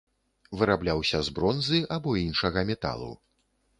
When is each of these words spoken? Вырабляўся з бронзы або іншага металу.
Вырабляўся 0.61 1.21
з 1.27 1.35
бронзы 1.39 1.81
або 1.99 2.17
іншага 2.25 2.67
металу. 2.71 3.11